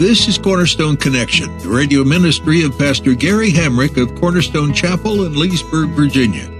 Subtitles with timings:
[0.00, 5.38] This is Cornerstone Connection, the radio ministry of Pastor Gary Hamrick of Cornerstone Chapel in
[5.38, 6.50] Leesburg, Virginia.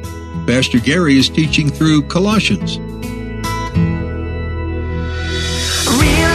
[0.46, 2.76] Pastor Gary is teaching through Colossians.
[2.76, 2.92] Real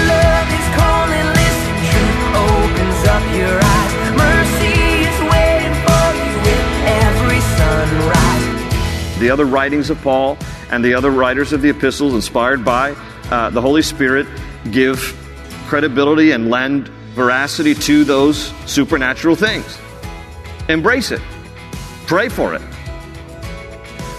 [0.09, 3.93] love is calling, listen, truth opens up your eyes.
[4.17, 4.73] Mercy
[5.05, 6.65] is waiting for you with
[7.05, 9.19] every sunrise.
[9.19, 10.39] The other writings of Paul
[10.71, 12.95] and the other writers of the epistles, inspired by
[13.29, 14.25] uh, the Holy Spirit,
[14.71, 15.21] give
[15.65, 19.77] credibility and lend veracity to those supernatural things.
[20.69, 21.21] Embrace it,
[22.07, 22.61] pray for it.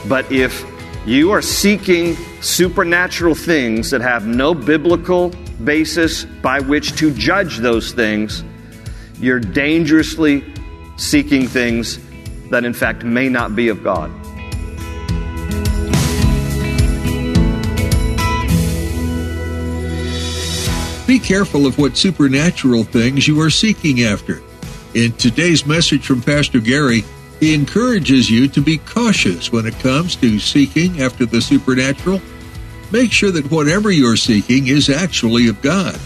[0.08, 0.64] But if
[1.04, 5.30] you are seeking supernatural things that have no biblical
[5.64, 8.44] basis by which to judge those things,
[9.20, 10.44] you're dangerously
[10.96, 11.98] seeking things
[12.50, 14.10] that, in fact, may not be of God.
[21.16, 24.42] Be careful of what supernatural things you are seeking after.
[24.92, 27.04] In today's message from Pastor Gary,
[27.40, 32.20] he encourages you to be cautious when it comes to seeking after the supernatural.
[32.92, 35.98] Make sure that whatever you're seeking is actually of God.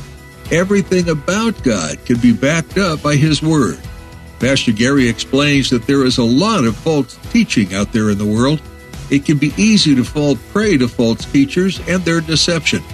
[0.52, 3.80] Everything about God can be backed up by His Word.
[4.39, 8.24] Pastor Gary explains that there is a lot of false teaching out there in the
[8.24, 8.62] world.
[9.11, 12.84] It can be easy to fall prey to false teachers and their deception.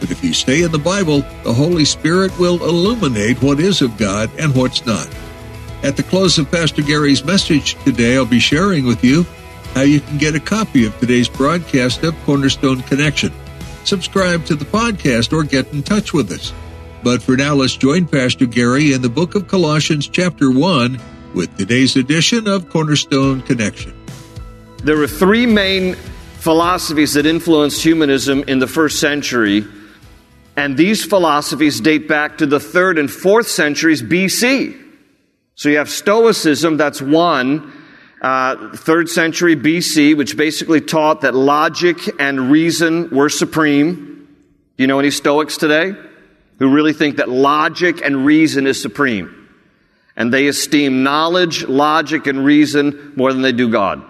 [0.00, 3.96] But if you stay in the Bible, the Holy Spirit will illuminate what is of
[3.96, 5.08] God and what's not.
[5.82, 9.24] At the close of Pastor Gary's message today, I'll be sharing with you
[9.74, 13.32] how you can get a copy of today's broadcast of Cornerstone Connection.
[13.84, 16.52] Subscribe to the podcast or get in touch with us.
[17.04, 20.98] But for now, let's join Pastor Gary in the book of Colossians, chapter 1,
[21.34, 23.94] with today's edition of Cornerstone Connection.
[24.82, 29.64] There were three main philosophies that influenced humanism in the first century,
[30.56, 34.82] and these philosophies date back to the third and fourth centuries BC.
[35.54, 37.72] So you have Stoicism, that's one,
[38.22, 44.28] uh, third century BC, which basically taught that logic and reason were supreme.
[44.76, 45.92] Do you know any Stoics today
[46.58, 49.32] who really think that logic and reason is supreme?
[50.16, 54.02] And they esteem knowledge, logic, and reason more than they do God.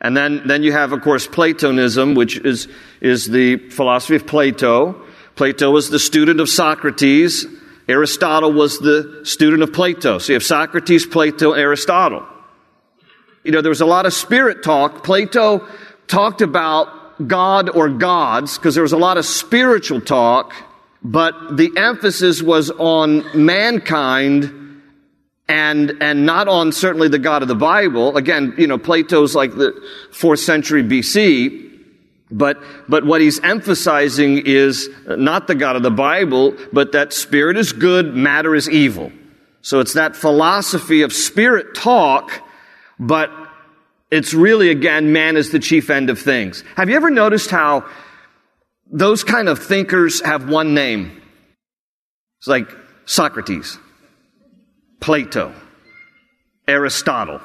[0.00, 2.68] And then, then you have, of course, Platonism, which is,
[3.00, 5.03] is the philosophy of Plato.
[5.36, 7.46] Plato was the student of Socrates.
[7.88, 10.18] Aristotle was the student of Plato.
[10.18, 12.26] So you have Socrates, Plato, Aristotle.
[13.42, 15.04] You know, there was a lot of spirit talk.
[15.04, 15.66] Plato
[16.06, 20.54] talked about God or gods because there was a lot of spiritual talk,
[21.02, 24.80] but the emphasis was on mankind
[25.48, 28.16] and, and not on certainly the God of the Bible.
[28.16, 29.78] Again, you know, Plato's like the
[30.10, 31.63] fourth century BC,
[32.34, 37.56] but, but what he's emphasizing is not the God of the Bible, but that spirit
[37.56, 39.12] is good, matter is evil.
[39.62, 42.42] So it's that philosophy of spirit talk,
[42.98, 43.30] but
[44.10, 46.64] it's really, again, man is the chief end of things.
[46.76, 47.86] Have you ever noticed how
[48.90, 51.22] those kind of thinkers have one name?
[52.40, 52.68] It's like
[53.04, 53.78] Socrates,
[55.00, 55.54] Plato,
[56.66, 57.40] Aristotle,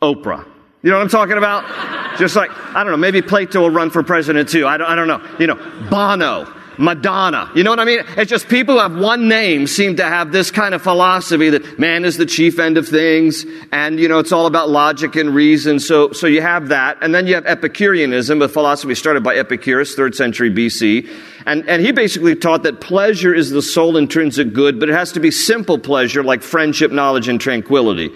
[0.00, 0.46] Oprah.
[0.82, 1.99] You know what I'm talking about?
[2.20, 4.66] Just like, I don't know, maybe Plato will run for president too.
[4.66, 5.26] I don't, I don't know.
[5.38, 5.54] You know,
[5.88, 7.50] Bono, Madonna.
[7.54, 8.00] You know what I mean?
[8.18, 11.78] It's just people who have one name seem to have this kind of philosophy that
[11.78, 15.34] man is the chief end of things and, you know, it's all about logic and
[15.34, 15.80] reason.
[15.80, 16.98] So, so you have that.
[17.00, 21.08] And then you have Epicureanism, a philosophy started by Epicurus, third century BC.
[21.46, 25.10] And, and he basically taught that pleasure is the sole intrinsic good, but it has
[25.12, 28.10] to be simple pleasure like friendship, knowledge, and tranquility.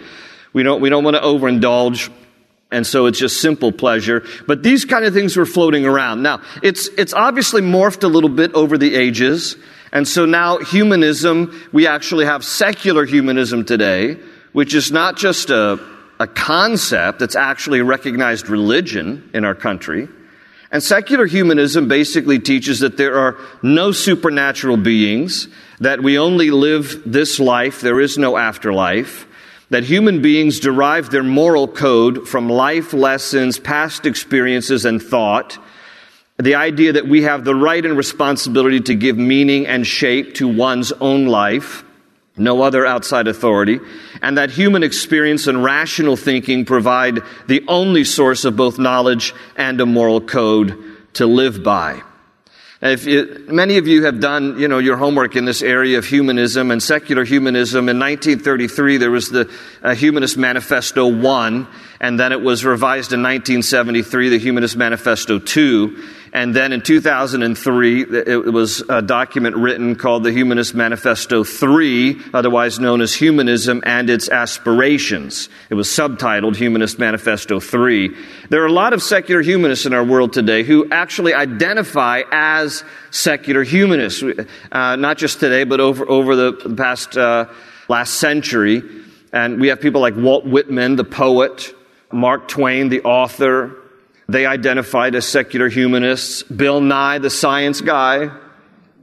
[0.52, 2.10] We don't, we don't want to overindulge
[2.70, 4.24] and so it's just simple pleasure.
[4.46, 6.22] But these kind of things were floating around.
[6.22, 9.56] Now, it's, it's obviously morphed a little bit over the ages.
[9.92, 14.18] And so now humanism, we actually have secular humanism today,
[14.52, 15.78] which is not just a,
[16.18, 20.08] a concept, it's actually a recognized religion in our country.
[20.72, 25.46] And secular humanism basically teaches that there are no supernatural beings,
[25.78, 29.28] that we only live this life, there is no afterlife,
[29.74, 35.58] that human beings derive their moral code from life lessons, past experiences, and thought,
[36.38, 40.46] the idea that we have the right and responsibility to give meaning and shape to
[40.46, 41.82] one's own life,
[42.36, 43.80] no other outside authority,
[44.22, 47.18] and that human experience and rational thinking provide
[47.48, 50.80] the only source of both knowledge and a moral code
[51.14, 52.00] to live by.
[52.86, 53.06] If
[53.48, 56.82] many of you have done, you know, your homework in this area of humanism and
[56.82, 59.50] secular humanism, in 1933 there was the
[59.82, 61.66] uh, Humanist Manifesto 1,
[61.98, 65.96] and then it was revised in 1973, the Humanist Manifesto 2,
[66.34, 72.80] and then in 2003, it was a document written called the Humanist Manifesto 3, otherwise
[72.80, 75.48] known as Humanism and Its Aspirations.
[75.70, 78.16] It was subtitled Humanist Manifesto 3.
[78.50, 82.82] There are a lot of secular humanists in our world today who actually identify as
[83.12, 84.24] secular humanists,
[84.72, 87.46] uh, not just today, but over, over the past uh,
[87.88, 88.82] last century.
[89.32, 91.72] And we have people like Walt Whitman, the poet,
[92.10, 93.83] Mark Twain, the author,
[94.28, 96.42] they identified as secular humanists.
[96.44, 98.30] Bill Nye, the science guy.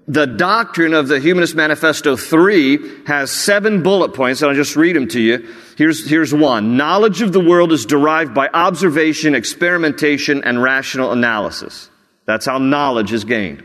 [0.08, 4.96] The doctrine of the Humanist Manifesto 3 has seven bullet points, and I'll just read
[4.96, 5.48] them to you.
[5.78, 6.76] Here's, here's one.
[6.76, 11.90] Knowledge of the world is derived by observation, experimentation, and rational analysis.
[12.26, 13.64] That's how knowledge is gained.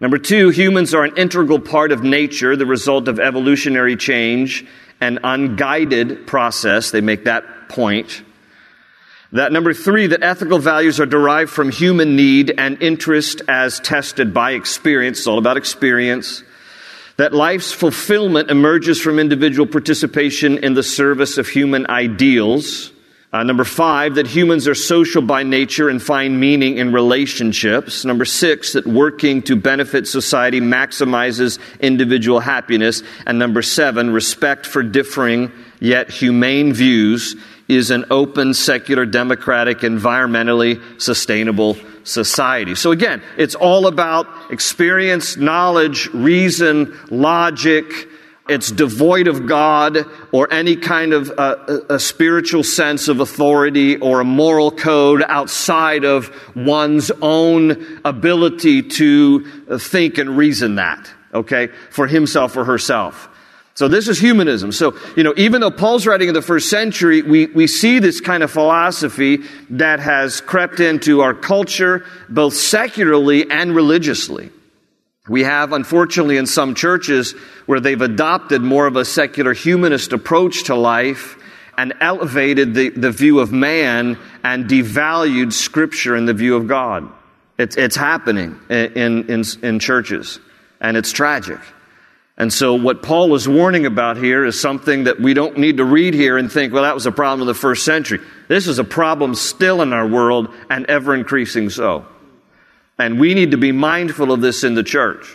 [0.00, 4.66] Number two, humans are an integral part of nature, the result of evolutionary change
[5.00, 6.90] and unguided process.
[6.90, 8.22] They make that point.
[9.36, 14.32] That number three, that ethical values are derived from human need and interest as tested
[14.32, 15.18] by experience.
[15.18, 16.42] It's all about experience.
[17.18, 22.92] That life's fulfillment emerges from individual participation in the service of human ideals.
[23.30, 28.06] Uh, number five, that humans are social by nature and find meaning in relationships.
[28.06, 33.02] Number six, that working to benefit society maximizes individual happiness.
[33.26, 37.36] And number seven, respect for differing yet humane views
[37.68, 42.74] is an open, secular, democratic, environmentally sustainable society.
[42.74, 47.84] So again, it's all about experience, knowledge, reason, logic.
[48.48, 49.98] It's devoid of God
[50.30, 56.04] or any kind of uh, a spiritual sense of authority or a moral code outside
[56.04, 63.28] of one's own ability to think and reason that, okay, for himself or herself.
[63.76, 64.72] So this is humanism.
[64.72, 68.22] So, you know, even though Paul's writing in the first century, we, we see this
[68.22, 74.48] kind of philosophy that has crept into our culture, both secularly and religiously.
[75.28, 77.32] We have, unfortunately, in some churches
[77.66, 81.36] where they've adopted more of a secular humanist approach to life
[81.76, 87.10] and elevated the, the view of man and devalued scripture in the view of God.
[87.58, 90.40] It's, it's happening in, in, in churches,
[90.80, 91.58] and it's tragic.
[92.38, 95.84] And so, what Paul is warning about here is something that we don't need to
[95.84, 98.20] read here and think, well, that was a problem in the first century.
[98.48, 102.04] This is a problem still in our world and ever increasing so.
[102.98, 105.34] And we need to be mindful of this in the church.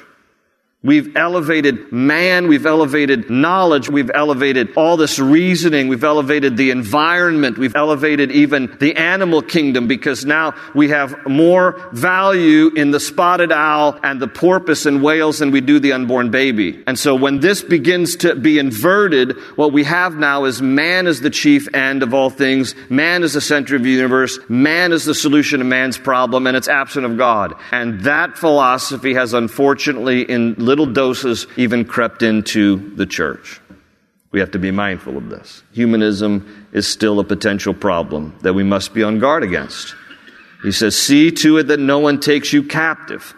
[0.84, 7.60] We've elevated man, we've elevated knowledge, we've elevated all this reasoning, we've elevated the environment,
[7.60, 13.52] we've elevated even the animal kingdom because now we have more value in the spotted
[13.52, 16.82] owl and the porpoise and whales than we do the unborn baby.
[16.88, 21.22] And so when this begins to be inverted, what we have now is man is
[21.22, 25.06] the chief end of all things, man is the center of the universe, man is
[25.06, 27.54] the solution to man's problem, and it's absent of God.
[27.72, 33.60] And that philosophy has unfortunately in little doses even crept into the church.
[34.32, 35.64] We have to be mindful of this.
[35.74, 39.94] Humanism is still a potential problem that we must be on guard against.
[40.64, 43.36] He says, See to it that no one takes you captive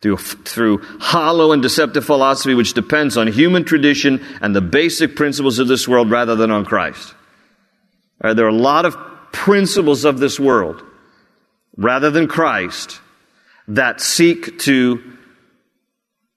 [0.00, 5.58] through, through hollow and deceptive philosophy which depends on human tradition and the basic principles
[5.58, 7.14] of this world rather than on Christ.
[8.18, 8.96] Right, there are a lot of
[9.30, 10.82] principles of this world
[11.76, 12.98] rather than Christ
[13.68, 15.11] that seek to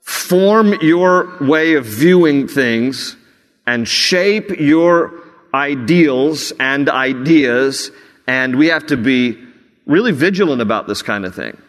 [0.06, 3.18] form your way of viewing things
[3.66, 5.12] and shape your
[5.54, 7.90] ideals and ideas,
[8.28, 9.44] and we have to be
[9.88, 11.60] really vigilant about this kind of thing.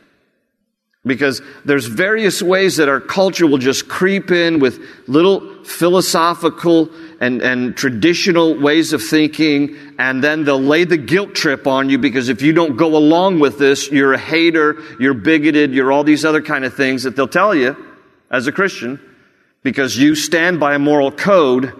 [1.06, 6.90] Because there's various ways that our culture will just creep in with little philosophical
[7.20, 11.96] and, and traditional ways of thinking, and then they'll lay the guilt trip on you
[11.96, 16.04] because if you don't go along with this, you're a hater, you're bigoted, you're all
[16.04, 17.76] these other kind of things that they'll tell you
[18.30, 19.00] as a Christian
[19.62, 21.72] because you stand by a moral code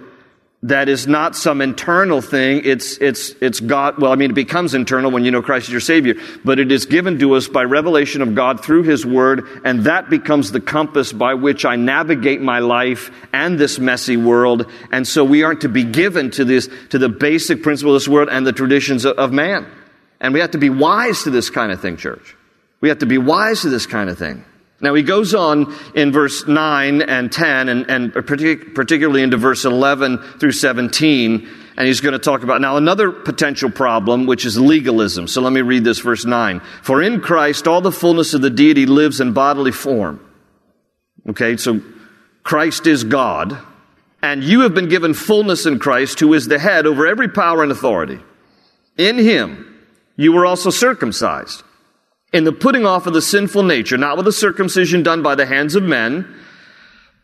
[0.63, 2.63] that is not some internal thing.
[2.65, 3.99] It's, it's, it's God.
[3.99, 6.73] Well, I mean, it becomes internal when you know Christ is your Savior, but it
[6.73, 10.61] is given to us by revelation of God through His Word, and that becomes the
[10.61, 14.69] compass by which I navigate my life and this messy world.
[14.91, 18.09] And so we aren't to be given to this, to the basic principle of this
[18.09, 19.71] world and the traditions of, of man.
[20.21, 22.35] And we have to be wise to this kind of thing, church.
[22.81, 24.45] We have to be wise to this kind of thing.
[24.81, 30.19] Now he goes on in verse 9 and 10, and, and particularly into verse 11
[30.39, 35.29] through 17, and he's going to talk about now another potential problem, which is legalism.
[35.29, 36.61] So let me read this verse 9.
[36.83, 40.21] For in Christ all the fullness of the deity lives in bodily form.
[41.29, 41.81] Okay, so
[42.43, 43.59] Christ is God,
[44.23, 47.63] and you have been given fullness in Christ, who is the head over every power
[47.63, 48.21] and authority.
[48.99, 49.75] In him
[50.17, 51.63] you were also circumcised
[52.37, 55.47] in the putting off of the sinful nature, not with the circumcision done by the
[55.47, 56.29] hands of men,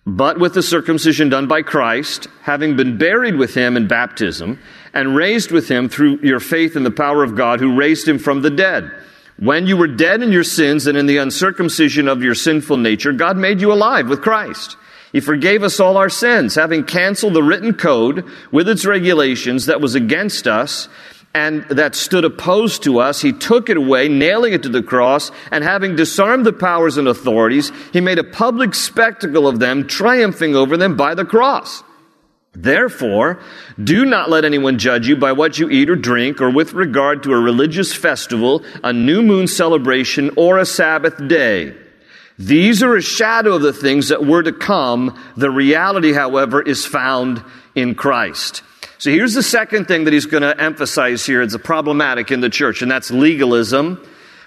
[0.06, 4.58] but with the circumcision done by Christ, having been buried with him in baptism,
[4.94, 8.18] and raised with him through your faith in the power of God who raised him
[8.18, 8.90] from the dead.
[9.38, 13.12] When you were dead in your sins and in the uncircumcision of your sinful nature,
[13.12, 14.78] God made you alive with Christ.
[15.12, 19.82] He forgave us all our sins, having canceled the written code with its regulations that
[19.82, 20.88] was against us
[21.34, 25.30] and that stood opposed to us, he took it away, nailing it to the cross,
[25.50, 30.54] and having disarmed the powers and authorities, he made a public spectacle of them, triumphing
[30.54, 31.82] over them by the cross.
[32.54, 33.40] Therefore,
[33.82, 37.22] do not let anyone judge you by what you eat or drink, or with regard
[37.22, 41.74] to a religious festival, a new moon celebration, or a Sabbath day.
[42.38, 45.18] These are a shadow of the things that were to come.
[45.36, 47.42] The reality, however, is found
[47.74, 48.62] in Christ.
[49.02, 51.42] So here's the second thing that he's going to emphasize here.
[51.42, 54.00] It's a problematic in the church, and that's legalism,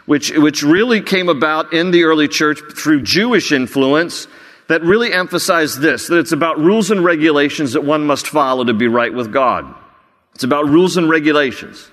[0.05, 4.29] which, which really came about in the early church through Jewish influence
[4.69, 8.73] that really emphasized this, that it's about rules and regulations that one must follow to
[8.73, 9.65] be right with God.
[10.35, 11.91] It's about rules and regulations.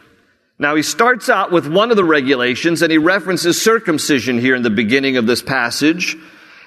[0.56, 4.62] Now he starts out with one of the regulations and he references circumcision here in
[4.62, 6.16] the beginning of this passage.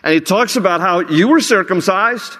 [0.03, 2.37] And he talks about how you were circumcised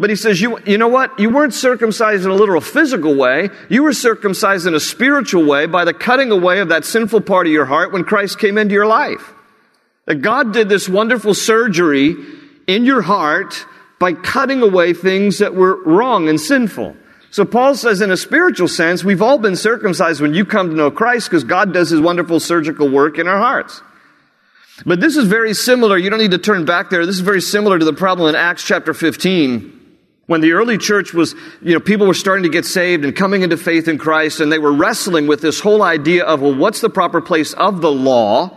[0.00, 1.20] but he says, you, you know what?
[1.20, 3.50] You weren't circumcised in a literal physical way.
[3.68, 7.46] You were circumcised in a spiritual way by the cutting away of that sinful part
[7.46, 9.34] of your heart when Christ came into your life.
[10.06, 12.16] That God did this wonderful surgery
[12.66, 13.66] in your heart
[13.98, 16.96] by cutting away things that were wrong and sinful.
[17.30, 20.74] So Paul says in a spiritual sense, we've all been circumcised when you come to
[20.74, 23.82] know Christ because God does his wonderful surgical work in our hearts.
[24.86, 25.98] But this is very similar.
[25.98, 27.04] You don't need to turn back there.
[27.04, 29.76] This is very similar to the problem in Acts chapter 15
[30.30, 33.42] when the early church was, you know, people were starting to get saved and coming
[33.42, 36.80] into faith in Christ, and they were wrestling with this whole idea of, well, what's
[36.80, 38.56] the proper place of the law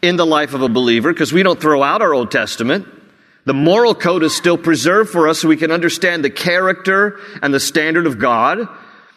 [0.00, 1.12] in the life of a believer?
[1.12, 2.86] Because we don't throw out our Old Testament.
[3.46, 7.52] The moral code is still preserved for us so we can understand the character and
[7.52, 8.68] the standard of God.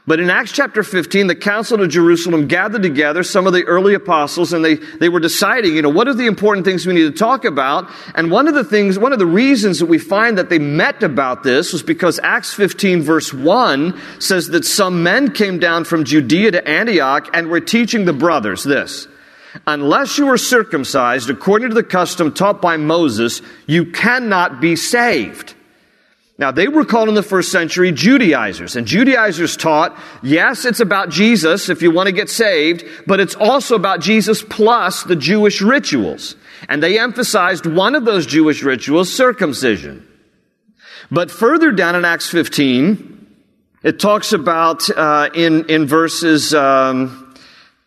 [0.08, 3.94] But in Acts chapter 15, the Council of Jerusalem gathered together some of the early
[3.94, 7.04] apostles and they, they were deciding, you know, what are the important things we need
[7.04, 7.88] to talk about?
[8.16, 11.04] And one of the things, one of the reasons that we find that they met
[11.04, 16.04] about this was because Acts 15 verse 1 says that some men came down from
[16.04, 19.08] Judea to Antioch and were teaching the brothers this.
[19.68, 25.54] Unless you are circumcised according to the custom taught by Moses, you cannot be saved.
[26.42, 31.12] Now, they were called in the first century Judaizers, and Judaizers taught, yes, it's about
[31.12, 35.62] Jesus if you want to get saved, but it's also about Jesus plus the Jewish
[35.62, 36.36] rituals.
[36.68, 40.08] And they emphasized one of those Jewish rituals, circumcision.
[41.12, 43.28] But further down in Acts 15,
[43.84, 47.36] it talks about uh, in, in verses um,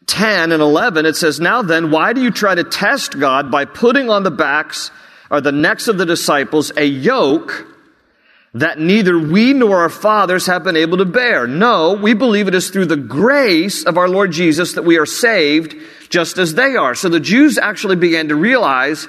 [0.06, 3.64] 10 and 11, it says, Now then, why do you try to test God by
[3.64, 4.92] putting on the backs
[5.28, 7.73] or the necks of the disciples a yoke?
[8.54, 11.46] That neither we nor our fathers have been able to bear.
[11.46, 15.06] No, we believe it is through the grace of our Lord Jesus that we are
[15.06, 15.75] saved
[16.08, 16.94] just as they are.
[16.94, 19.08] So the Jews actually began to realize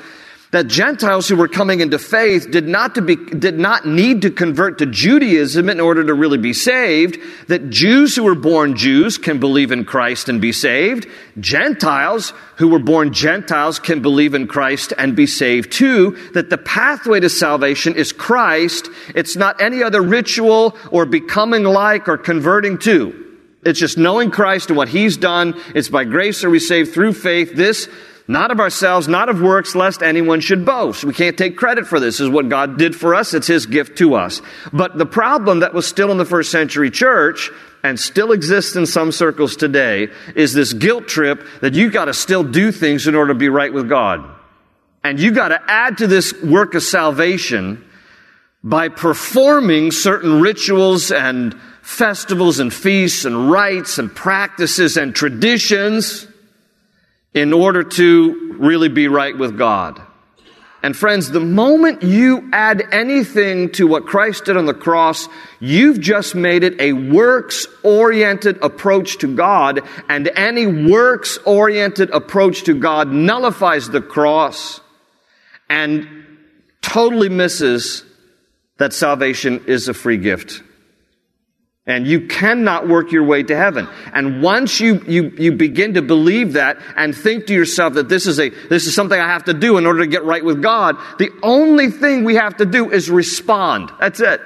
[0.56, 4.32] that Gentiles who were coming into faith did not, to be, did not need to
[4.32, 7.18] convert to Judaism in order to really be saved,
[7.50, 11.08] that Jews who were born Jews can believe in Christ and be saved,
[11.42, 16.58] Gentiles who were born Gentiles can believe in Christ and be saved too, that the
[16.58, 22.78] pathway to salvation is Christ, it's not any other ritual or becoming like or converting
[22.78, 23.24] to.
[23.66, 25.60] It's just knowing Christ and what He's done.
[25.74, 27.56] It's by grace are we saved through faith.
[27.56, 27.90] This
[28.28, 31.04] not of ourselves, not of works, lest anyone should boast.
[31.04, 32.18] We can't take credit for this.
[32.18, 33.34] this is what God did for us.
[33.34, 34.42] It's His gift to us.
[34.74, 37.52] But the problem that was still in the first century church
[37.84, 42.14] and still exists in some circles today is this guilt trip that you've got to
[42.14, 44.28] still do things in order to be right with God.
[45.04, 47.88] And you've got to add to this work of salvation
[48.64, 51.54] by performing certain rituals and
[51.84, 56.26] festivals and feasts and rites and practices and traditions
[57.36, 60.02] in order to really be right with God.
[60.82, 65.28] And friends, the moment you add anything to what Christ did on the cross,
[65.60, 72.64] you've just made it a works oriented approach to God, and any works oriented approach
[72.66, 74.80] to God nullifies the cross
[75.70, 76.08] and
[76.82, 78.06] totally misses
[78.78, 80.62] that salvation is a free gift.
[81.88, 83.88] And you cannot work your way to heaven.
[84.12, 88.26] And once you, you, you begin to believe that and think to yourself that this
[88.26, 90.64] is a, this is something I have to do in order to get right with
[90.64, 93.92] God, the only thing we have to do is respond.
[94.00, 94.42] That's it.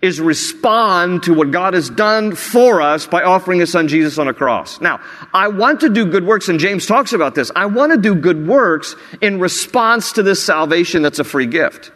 [0.00, 4.26] Is respond to what God has done for us by offering His Son Jesus on
[4.26, 4.80] a cross.
[4.80, 5.00] Now,
[5.32, 7.52] I want to do good works, and James talks about this.
[7.54, 11.92] I want to do good works in response to this salvation that's a free gift.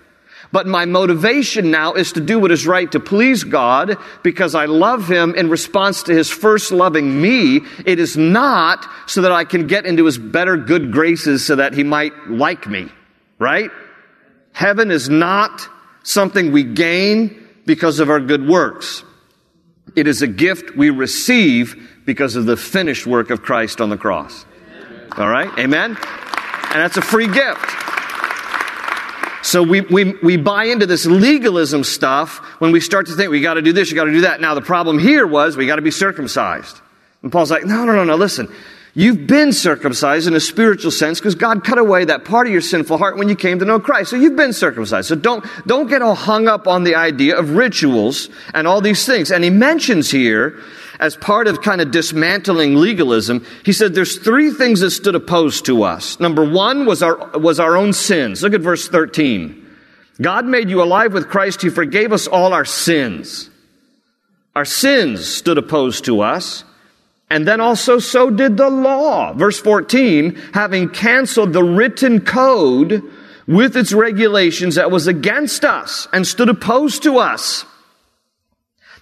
[0.52, 4.66] But my motivation now is to do what is right to please God because I
[4.66, 7.62] love Him in response to His first loving me.
[7.84, 11.74] It is not so that I can get into His better good graces so that
[11.74, 12.88] He might like me,
[13.38, 13.70] right?
[14.52, 15.68] Heaven is not
[16.02, 19.02] something we gain because of our good works.
[19.96, 23.96] It is a gift we receive because of the finished work of Christ on the
[23.96, 24.46] cross.
[25.16, 25.50] All right?
[25.58, 25.96] Amen?
[25.96, 27.85] And that's a free gift.
[29.46, 33.40] So we, we, we buy into this legalism stuff when we start to think we
[33.40, 34.40] got to do this, you got to do that.
[34.40, 36.80] Now the problem here was we got to be circumcised.
[37.22, 38.52] And Paul's like, no, no, no, no, listen.
[38.94, 42.60] You've been circumcised in a spiritual sense because God cut away that part of your
[42.60, 44.10] sinful heart when you came to know Christ.
[44.10, 45.06] So you've been circumcised.
[45.06, 49.06] So don't, don't get all hung up on the idea of rituals and all these
[49.06, 49.30] things.
[49.30, 50.58] And he mentions here
[50.98, 55.66] as part of kind of dismantling legalism, he said there's three things that stood opposed
[55.66, 56.18] to us.
[56.20, 58.42] Number one was our, was our own sins.
[58.42, 59.64] Look at verse 13.
[60.20, 61.62] God made you alive with Christ.
[61.62, 63.50] He forgave us all our sins.
[64.54, 66.64] Our sins stood opposed to us.
[67.28, 69.32] And then also so did the law.
[69.32, 73.02] Verse 14, having canceled the written code
[73.46, 77.64] with its regulations that was against us and stood opposed to us.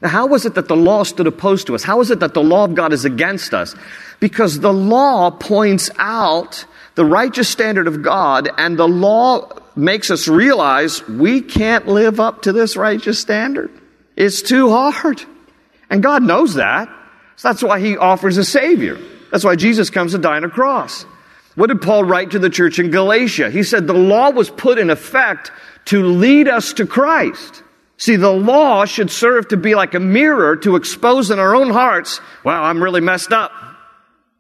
[0.05, 1.83] How was it that the law stood opposed to us?
[1.83, 3.75] How is it that the law of God is against us?
[4.21, 10.29] Because the law points out the righteous standard of God, and the law makes us
[10.29, 13.71] realize we can't live up to this righteous standard.
[14.17, 15.23] It's too hard.
[15.91, 16.89] And God knows that.
[17.37, 18.99] So that's why He offers a Savior.
[19.33, 21.05] That's why Jesus comes to die on a cross.
[21.57, 23.51] What did Paul write to the church in Galatia?
[23.51, 25.51] He said the law was put in effect
[25.87, 27.64] to lead us to Christ.
[27.97, 31.71] See, the law should serve to be like a mirror to expose in our own
[31.71, 33.53] hearts, wow, I'm really messed up.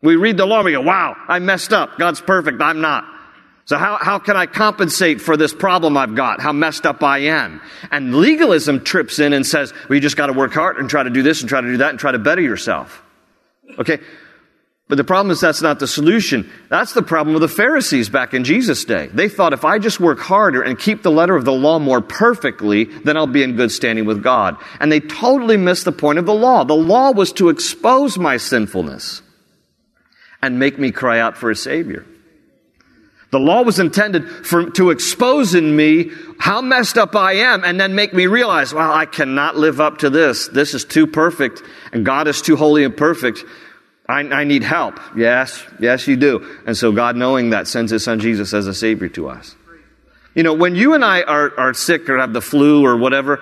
[0.02, 1.98] We read the law and we go, wow, I messed up.
[1.98, 2.60] God's perfect.
[2.60, 3.06] I'm not.
[3.66, 6.40] So how, how can I compensate for this problem I've got?
[6.40, 7.62] How messed up I am?
[7.90, 11.02] And legalism trips in and says, well, you just got to work hard and try
[11.02, 13.02] to do this and try to do that and try to better yourself.
[13.78, 14.00] Okay?
[14.86, 16.50] But the problem is that's not the solution.
[16.68, 19.06] That's the problem of the Pharisees back in Jesus' day.
[19.06, 22.02] They thought if I just work harder and keep the letter of the law more
[22.02, 24.58] perfectly, then I'll be in good standing with God.
[24.80, 26.64] And they totally missed the point of the law.
[26.64, 29.22] The law was to expose my sinfulness
[30.42, 32.04] and make me cry out for a Savior.
[33.30, 37.80] The law was intended for, to expose in me how messed up I am and
[37.80, 40.46] then make me realize, well, I cannot live up to this.
[40.46, 43.42] This is too perfect and God is too holy and perfect.
[44.08, 45.00] I, I, need help.
[45.16, 46.58] Yes, yes, you do.
[46.66, 49.56] And so God, knowing that, sends His Son Jesus as a Savior to us.
[50.34, 53.40] You know, when you and I are, are sick or have the flu or whatever,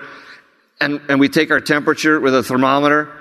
[0.79, 3.11] and, and we take our temperature with a thermometer,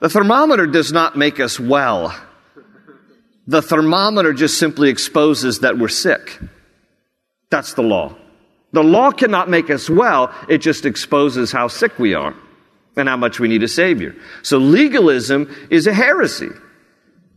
[0.00, 2.16] the thermometer does not make us well.
[3.46, 6.40] The thermometer just simply exposes that we're sick.
[7.50, 8.16] That's the law.
[8.72, 12.34] The law cannot make us well, it just exposes how sick we are
[12.96, 14.16] and how much we need a Savior.
[14.42, 16.48] So legalism is a heresy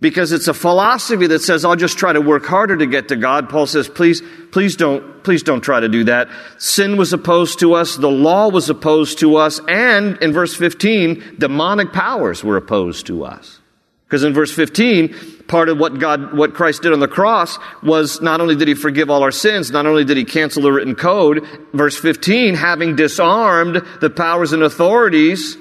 [0.05, 3.15] because it's a philosophy that says I'll just try to work harder to get to
[3.15, 3.49] God.
[3.49, 6.29] Paul says, please, please don't, please don't try to do that.
[6.59, 11.37] Sin was opposed to us, the law was opposed to us, and in verse 15,
[11.39, 13.59] demonic powers were opposed to us.
[14.05, 18.21] Because in verse 15, part of what God, what Christ did on the cross was
[18.21, 20.93] not only did he forgive all our sins, not only did he cancel the written
[20.93, 25.57] code, verse 15, having disarmed the powers and authorities,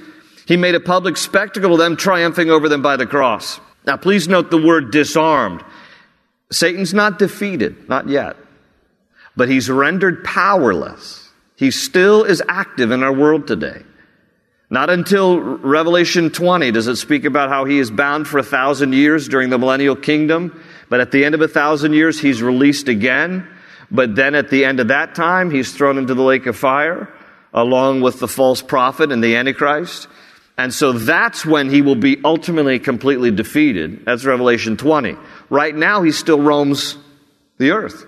[0.47, 3.59] he made a public spectacle of them, triumphing over them by the cross.
[3.87, 5.63] Now, please note the word disarmed.
[6.51, 8.37] Satan's not defeated, not yet,
[9.37, 11.31] but he's rendered powerless.
[11.57, 13.83] He still is active in our world today.
[14.71, 18.95] Not until Revelation 20 does it speak about how he is bound for a thousand
[18.95, 22.89] years during the millennial kingdom, but at the end of a thousand years, he's released
[22.89, 23.47] again.
[23.91, 27.13] But then at the end of that time, he's thrown into the lake of fire
[27.53, 30.09] along with the false prophet and the Antichrist.
[30.57, 34.05] And so that's when he will be ultimately completely defeated.
[34.05, 35.17] That's Revelation 20.
[35.51, 36.97] Right now, he still roams
[37.59, 38.07] the earth.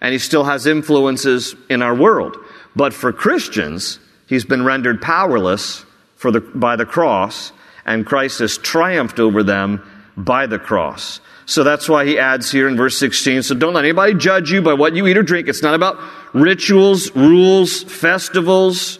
[0.00, 2.36] and he still has influences in our world.
[2.74, 5.84] But for Christians, he's been rendered powerless
[6.16, 7.52] for the, by the cross,
[7.84, 9.82] and Christ has triumphed over them
[10.16, 11.20] by the cross.
[11.46, 14.62] So that's why he adds here in verse 16 so don't let anybody judge you
[14.62, 15.48] by what you eat or drink.
[15.48, 15.98] It's not about
[16.32, 18.99] rituals, rules, festivals,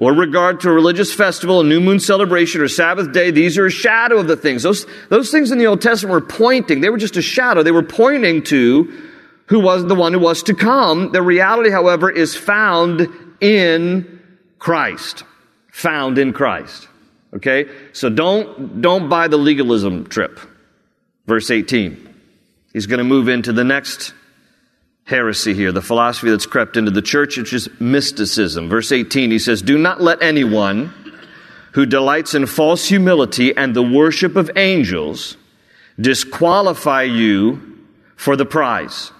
[0.00, 3.30] or regard to a religious festival, a new moon celebration, or Sabbath day.
[3.30, 4.62] These are a shadow of the things.
[4.62, 7.62] Those, those things in the Old Testament were pointing, they were just a shadow.
[7.62, 9.08] They were pointing to
[9.46, 11.12] who was the one who was to come.
[11.12, 13.08] The reality, however, is found
[13.40, 14.20] in
[14.58, 15.24] Christ.
[15.72, 16.88] Found in Christ.
[17.34, 17.68] Okay?
[17.92, 20.40] So don't, don't buy the legalism trip.
[21.26, 22.08] Verse 18.
[22.72, 24.14] He's going to move into the next
[25.10, 28.68] heresy here, the philosophy that's crept into the church, which is mysticism.
[28.68, 30.94] Verse 18, he says, Do not let anyone
[31.72, 35.36] who delights in false humility and the worship of angels
[36.00, 37.78] disqualify you
[38.16, 39.12] for the prize.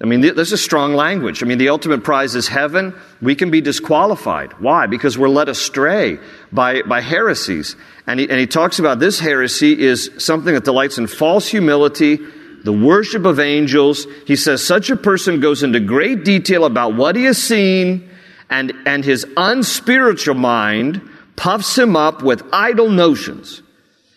[0.00, 1.42] I mean, this is strong language.
[1.42, 2.94] I mean, the ultimate prize is heaven.
[3.22, 4.52] We can be disqualified.
[4.60, 4.86] Why?
[4.86, 6.18] Because we're led astray
[6.52, 7.76] by, by heresies.
[8.06, 12.18] And he, and he talks about this heresy is something that delights in false humility,
[12.64, 14.06] the worship of angels.
[14.26, 18.08] He says such a person goes into great detail about what he has seen,
[18.50, 23.62] and, and his unspiritual mind puffs him up with idle notions.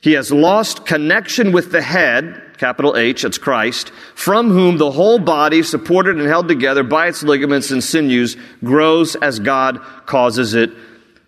[0.02, 5.20] He has lost connection with the head, capital H, that's Christ, from whom the whole
[5.20, 10.72] body, supported and held together by its ligaments and sinews, grows as God causes it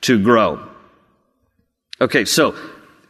[0.01, 0.65] to grow.
[1.99, 2.55] Okay, so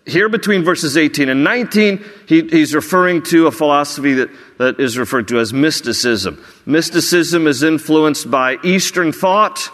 [0.10, 4.98] here between verses 18 and 19, he, he's referring to a philosophy that, that is
[4.98, 6.44] referred to as mysticism.
[6.66, 9.72] Mysticism is influenced by Eastern thought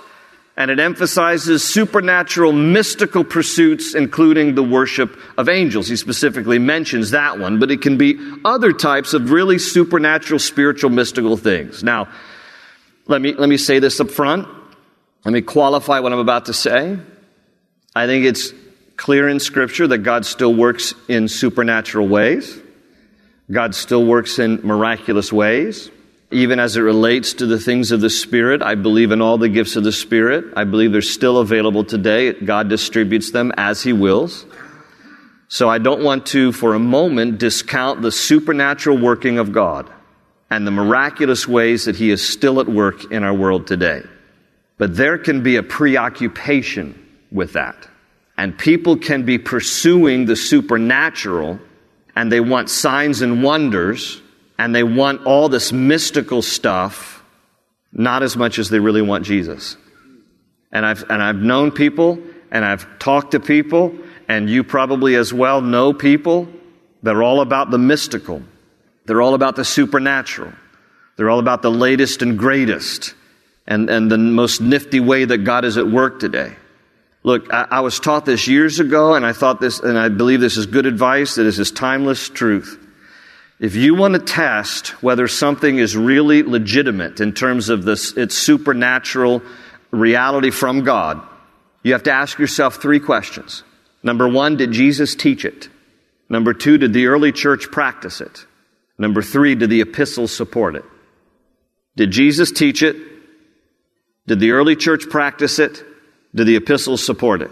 [0.57, 5.87] and it emphasizes supernatural mystical pursuits, including the worship of angels.
[5.87, 10.91] He specifically mentions that one, but it can be other types of really supernatural, spiritual,
[10.91, 11.83] mystical things.
[11.83, 12.07] Now,
[13.07, 14.47] let me, let me say this up front.
[15.25, 16.97] Let me qualify what I'm about to say.
[17.93, 18.53] I think it's
[18.97, 22.59] clear in Scripture that God still works in supernatural ways.
[23.51, 25.91] God still works in miraculous ways
[26.31, 28.61] even as it relates to the things of the Spirit.
[28.61, 30.45] I believe in all the gifts of the Spirit.
[30.55, 32.33] I believe they're still available today.
[32.33, 34.45] God distributes them as He wills.
[35.47, 39.89] So I don't want to, for a moment, discount the supernatural working of God
[40.49, 44.03] and the miraculous ways that He is still at work in our world today.
[44.77, 47.87] But there can be a preoccupation with that.
[48.37, 51.59] And people can be pursuing the supernatural
[52.15, 54.21] and they want signs and wonders
[54.57, 57.23] and they want all this mystical stuff
[57.91, 59.77] not as much as they really want Jesus.
[60.71, 62.19] And I've, and I've known people
[62.51, 63.93] and I've talked to people,
[64.27, 66.47] and you probably as well know people
[67.03, 68.41] that are all about the mystical.
[69.05, 70.53] They're all about the supernatural.
[71.17, 73.13] They're all about the latest and greatest
[73.67, 76.55] and, and the most nifty way that God is at work today.
[77.25, 80.41] Look, I, I was taught this years ago, and I thought this, and I believe
[80.41, 82.79] this is good advice, that is this timeless truth.
[83.59, 88.37] If you want to test whether something is really legitimate in terms of this, its
[88.37, 89.41] supernatural
[89.89, 91.19] reality from God,
[91.81, 93.63] you have to ask yourself three questions.
[94.03, 95.67] Number one, did Jesus teach it?
[96.29, 98.45] Number two, did the early church practice it?
[98.99, 100.85] Number three, did the epistles support it?
[101.95, 102.97] Did Jesus teach it?
[104.27, 105.83] Did the early church practice it?
[106.35, 107.51] Did the epistles support it?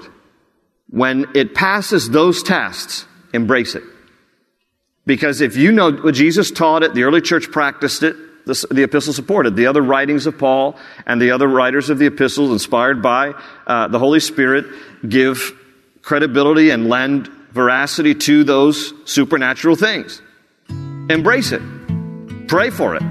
[0.90, 3.84] When it passes those tests, embrace it.
[5.06, 8.16] Because if you know what Jesus taught it, the early church practiced it,
[8.46, 9.56] the, the epistle supported.
[9.56, 13.34] The other writings of Paul and the other writers of the epistles, inspired by
[13.66, 14.66] uh, the Holy Spirit,
[15.08, 15.54] give
[16.02, 20.22] credibility and lend veracity to those supernatural things.
[21.10, 21.62] Embrace it.
[22.48, 23.04] Pray for it.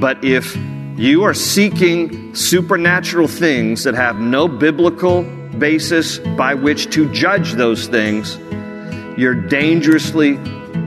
[0.00, 0.56] But if
[0.96, 5.22] you are seeking supernatural things that have no biblical
[5.58, 8.38] basis by which to judge those things,
[9.18, 10.38] you're dangerously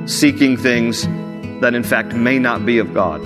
[0.07, 1.03] seeking things
[1.61, 3.21] that, in fact, may not be of God.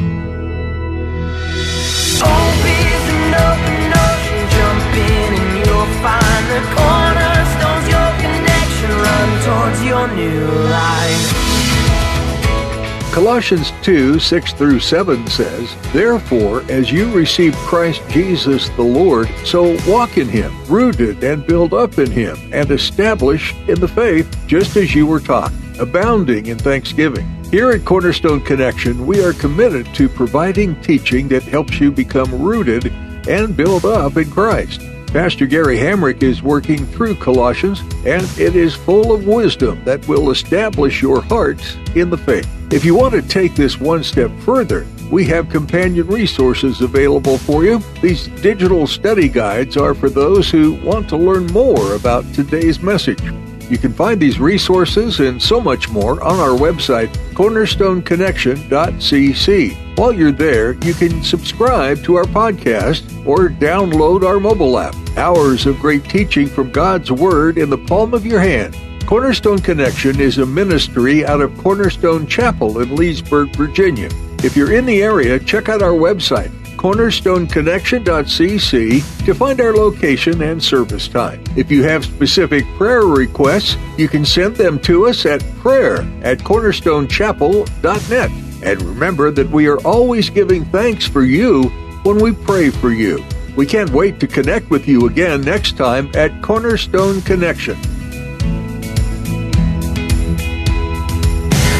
[13.11, 19.77] Colossians 2 6 through 7 says, Therefore, as you receive Christ Jesus the Lord, so
[19.85, 24.77] walk in him, rooted and built up in him, and established in the faith, just
[24.77, 27.27] as you were taught, abounding in thanksgiving.
[27.51, 32.93] Here at Cornerstone Connection, we are committed to providing teaching that helps you become rooted
[33.27, 34.81] and build up in Christ.
[35.11, 40.31] Pastor Gary Hamrick is working through Colossians, and it is full of wisdom that will
[40.31, 41.61] establish your heart
[41.97, 42.47] in the faith.
[42.71, 47.65] If you want to take this one step further, we have companion resources available for
[47.65, 47.79] you.
[48.01, 53.21] These digital study guides are for those who want to learn more about today's message.
[53.69, 59.90] You can find these resources and so much more on our website, cornerstoneconnection.cc.
[60.01, 64.95] While you're there, you can subscribe to our podcast or download our mobile app.
[65.15, 68.75] Hours of great teaching from God's Word in the palm of your hand.
[69.05, 74.09] Cornerstone Connection is a ministry out of Cornerstone Chapel in Leesburg, Virginia.
[74.43, 80.63] If you're in the area, check out our website, cornerstoneconnection.cc, to find our location and
[80.63, 81.43] service time.
[81.55, 86.39] If you have specific prayer requests, you can send them to us at prayer at
[86.39, 88.40] cornerstonechapel.net.
[88.63, 91.63] And remember that we are always giving thanks for you
[92.03, 93.23] when we pray for you.
[93.55, 97.79] We can't wait to connect with you again next time at Cornerstone Connection.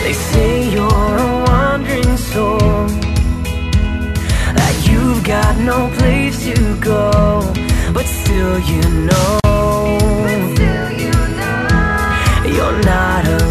[0.04, 2.58] They say you're a wandering soul.
[4.58, 7.41] That you've got no place to go.
[7.94, 9.39] But still you know.
[9.44, 12.44] But still you know.
[12.46, 13.51] you're not alone.